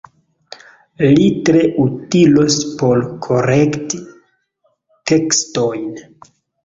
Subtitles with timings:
[1.09, 4.01] Li tre utilos por korekti
[5.13, 5.89] tekstojn.